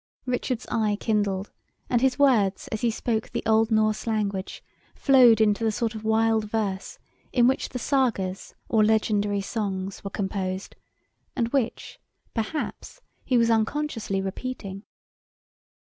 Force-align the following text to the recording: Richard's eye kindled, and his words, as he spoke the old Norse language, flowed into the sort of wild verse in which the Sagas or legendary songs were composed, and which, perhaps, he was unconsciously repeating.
Richard's 0.25 0.65
eye 0.71 0.97
kindled, 0.99 1.51
and 1.87 2.01
his 2.01 2.17
words, 2.17 2.67
as 2.69 2.81
he 2.81 2.89
spoke 2.89 3.29
the 3.29 3.43
old 3.45 3.69
Norse 3.69 4.07
language, 4.07 4.63
flowed 4.95 5.39
into 5.39 5.63
the 5.63 5.71
sort 5.71 5.93
of 5.93 6.03
wild 6.03 6.45
verse 6.49 6.97
in 7.31 7.45
which 7.45 7.69
the 7.69 7.77
Sagas 7.77 8.55
or 8.67 8.83
legendary 8.83 9.41
songs 9.41 10.03
were 10.03 10.09
composed, 10.09 10.75
and 11.35 11.49
which, 11.49 11.99
perhaps, 12.33 13.01
he 13.23 13.37
was 13.37 13.51
unconsciously 13.51 14.23
repeating. 14.23 14.85